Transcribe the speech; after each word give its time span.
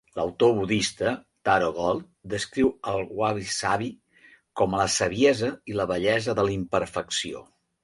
L'autor 0.17 0.53
budista 0.59 1.11
Taro 1.49 1.67
Gold 1.75 2.07
descriu 2.33 2.71
el 2.93 3.05
wabi-sabi 3.21 3.91
com 4.63 4.73
a 4.73 4.81
"la 4.83 4.89
saviesa 4.97 5.53
i 5.75 5.79
la 5.83 5.89
bellesa 5.95 6.39
de 6.41 6.49
la 6.51 6.59
imperfecció". 6.59 7.47